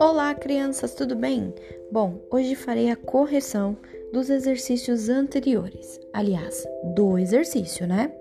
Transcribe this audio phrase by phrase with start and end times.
[0.00, 1.54] Olá, crianças, tudo bem?
[1.92, 3.76] Bom, hoje farei a correção
[4.12, 6.00] dos exercícios anteriores.
[6.12, 8.12] Aliás, do exercício, né?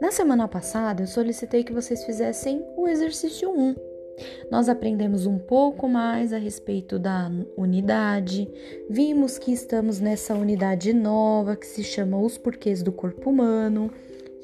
[0.00, 3.74] Na semana passada, eu solicitei que vocês fizessem o exercício 1.
[4.50, 8.50] Nós aprendemos um pouco mais a respeito da unidade,
[8.90, 13.90] vimos que estamos nessa unidade nova que se chama Os Porquês do Corpo Humano.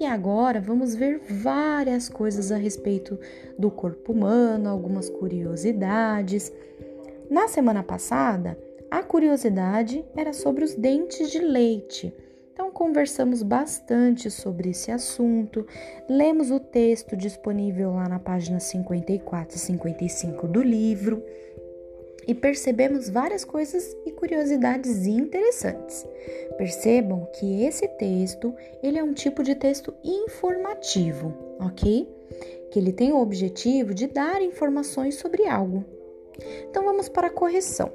[0.00, 3.18] E agora vamos ver várias coisas a respeito
[3.58, 6.52] do corpo humano, algumas curiosidades.
[7.28, 8.56] Na semana passada,
[8.88, 12.14] a curiosidade era sobre os dentes de leite.
[12.52, 15.66] Então, conversamos bastante sobre esse assunto,
[16.08, 21.22] lemos o texto disponível lá na página 54 e 55 do livro
[22.28, 26.06] e percebemos várias coisas e curiosidades interessantes.
[26.58, 32.06] Percebam que esse texto, ele é um tipo de texto informativo, ok?
[32.70, 35.82] Que ele tem o objetivo de dar informações sobre algo.
[36.68, 37.90] Então vamos para a correção.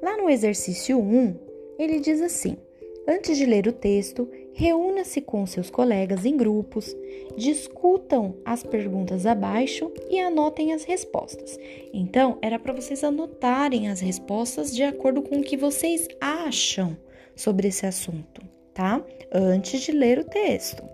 [0.00, 1.34] Lá no exercício 1,
[1.76, 2.56] ele diz assim:
[3.06, 6.94] Antes de ler o texto, reúna-se com seus colegas em grupos,
[7.36, 11.58] discutam as perguntas abaixo e anotem as respostas.
[11.92, 16.96] Então, era para vocês anotarem as respostas de acordo com o que vocês acham
[17.34, 18.40] sobre esse assunto,
[18.72, 19.04] tá?
[19.32, 20.84] Antes de ler o texto.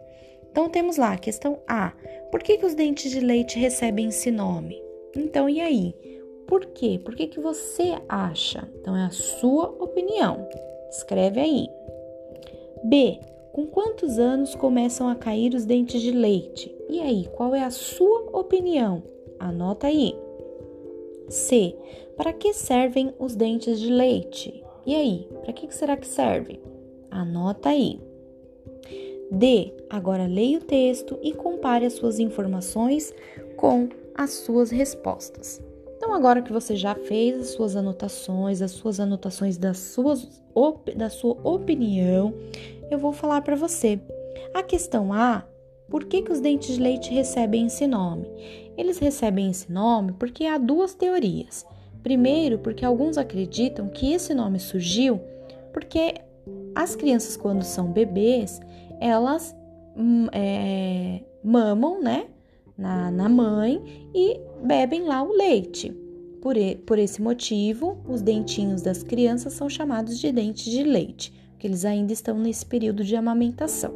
[0.51, 1.93] Então, temos lá a questão A:
[2.31, 4.83] por que, que os dentes de leite recebem esse nome?
[5.15, 5.95] Então, e aí?
[6.47, 6.99] Por quê?
[7.05, 8.67] Por que, que você acha?
[8.81, 10.49] Então, é a sua opinião.
[10.91, 11.78] Escreve aí.
[12.85, 13.21] B.
[13.53, 16.75] Com quantos anos começam a cair os dentes de leite?
[16.89, 19.03] E aí, qual é a sua opinião?
[19.39, 20.15] Anota aí.
[21.29, 21.75] C.
[22.17, 24.63] Para que servem os dentes de leite?
[24.87, 26.61] E aí, para que será que serve?
[27.11, 28.01] Anota aí.
[29.31, 29.75] D.
[29.91, 33.13] Agora leia o texto e compare as suas informações
[33.57, 35.61] com as suas respostas.
[36.09, 40.43] Então, agora que você já fez as suas anotações, as suas anotações das suas,
[40.97, 42.33] da sua opinião,
[42.91, 44.01] eu vou falar para você.
[44.55, 45.45] A questão A,
[45.87, 48.27] por que, que os dentes de leite recebem esse nome?
[48.75, 51.67] Eles recebem esse nome porque há duas teorias.
[52.03, 55.21] Primeiro, porque alguns acreditam que esse nome surgiu
[55.75, 56.15] porque
[56.75, 58.63] as crianças, quando são bebês,
[58.99, 59.55] elas
[59.95, 62.29] hum, é, mamam, né?
[62.79, 63.83] Na, na mãe
[64.15, 65.93] e bebem lá o leite.
[66.41, 71.33] Por, e, por esse motivo, os dentinhos das crianças são chamados de dentes de leite,
[71.51, 73.93] porque eles ainda estão nesse período de amamentação.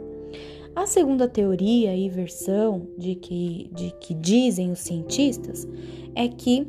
[0.75, 5.69] A segunda teoria e versão de que, de que dizem os cientistas
[6.15, 6.67] é que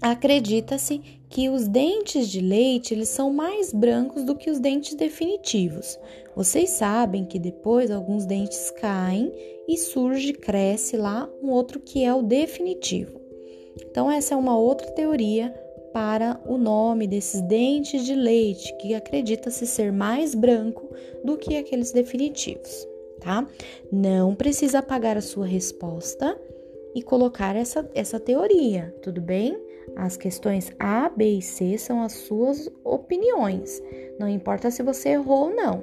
[0.00, 5.98] acredita-se que os dentes de leite eles são mais brancos do que os dentes definitivos.
[6.34, 9.32] Vocês sabem que depois alguns dentes caem
[9.68, 13.20] e surge, cresce lá um outro que é o definitivo.
[13.82, 15.54] Então essa é uma outra teoria
[15.92, 20.88] para o nome desses dentes de leite, que acredita-se ser mais branco
[21.24, 22.86] do que aqueles definitivos,
[23.20, 23.46] tá?
[23.90, 26.38] Não precisa apagar a sua resposta
[26.94, 29.58] e colocar essa, essa teoria, tudo bem?
[29.96, 33.82] As questões A, B e C são as suas opiniões.
[34.18, 35.82] Não importa se você errou ou não.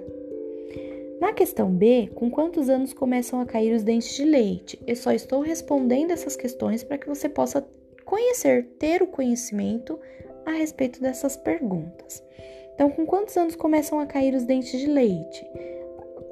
[1.19, 4.79] Na questão B, com quantos anos começam a cair os dentes de leite?
[4.85, 7.65] Eu só estou respondendo essas questões para que você possa
[8.03, 9.97] conhecer, ter o conhecimento
[10.45, 12.23] a respeito dessas perguntas.
[12.73, 15.45] Então, com quantos anos começam a cair os dentes de leite?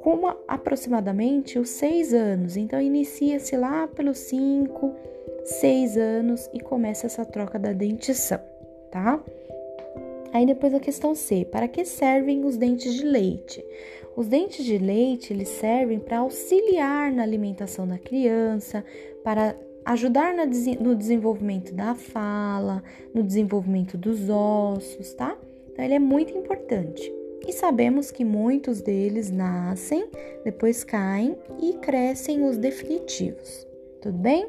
[0.02, 2.56] Com aproximadamente os seis anos.
[2.56, 4.94] Então, inicia-se lá pelos cinco,
[5.44, 8.40] seis anos e começa essa troca da dentição,
[8.90, 9.22] tá?
[10.32, 13.64] Aí depois a questão C, para que servem os dentes de leite?
[14.16, 18.84] Os dentes de leite, eles servem para auxiliar na alimentação da criança,
[19.22, 22.82] para ajudar no desenvolvimento da fala,
[23.12, 25.36] no desenvolvimento dos ossos, tá?
[25.70, 27.12] Então ele é muito importante.
[27.46, 30.08] E sabemos que muitos deles nascem,
[30.44, 33.66] depois caem e crescem os definitivos.
[34.00, 34.48] Tudo bem?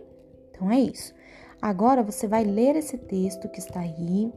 [0.56, 1.14] Então é isso.
[1.62, 4.32] Agora você vai ler esse texto que está aí.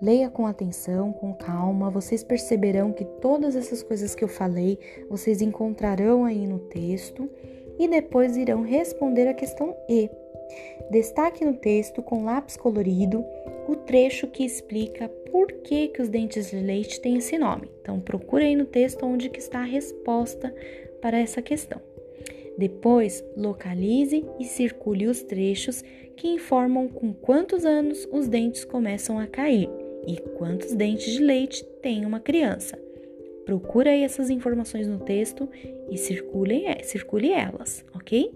[0.00, 1.90] Leia com atenção, com calma.
[1.90, 7.28] Vocês perceberão que todas essas coisas que eu falei, vocês encontrarão aí no texto
[7.78, 10.10] e depois irão responder a questão E.
[10.90, 13.24] Destaque no texto com lápis colorido
[13.68, 17.70] o trecho que explica por que, que os dentes de leite têm esse nome.
[17.80, 20.54] Então procure aí no texto onde que está a resposta
[21.00, 21.80] para essa questão.
[22.58, 25.82] Depois, localize e circule os trechos
[26.16, 29.68] que informam com quantos anos os dentes começam a cair
[30.06, 32.78] e quantos dentes de leite tem uma criança.
[33.44, 35.48] Procure aí essas informações no texto
[35.90, 38.32] e circule, circule elas, ok?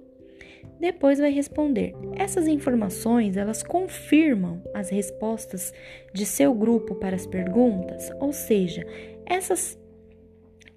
[0.79, 1.95] Depois vai responder.
[2.17, 5.73] Essas informações, elas confirmam as respostas
[6.13, 8.87] de seu grupo para as perguntas, ou seja,
[9.27, 9.80] essas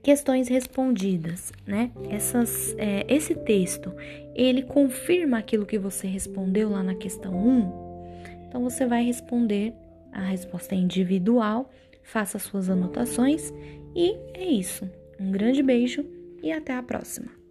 [0.04, 1.90] questões respondidas, né?
[2.10, 3.92] Essas, é, esse texto,
[4.36, 8.46] ele confirma aquilo que você respondeu lá na questão 1.
[8.48, 9.74] Então você vai responder
[10.12, 11.72] a resposta individual,
[12.04, 13.52] faça suas anotações
[13.96, 14.88] e é isso.
[15.20, 16.06] Um grande beijo
[16.44, 17.43] e até a próxima.